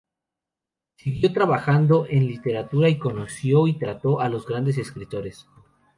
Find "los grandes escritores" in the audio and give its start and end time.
4.29-5.47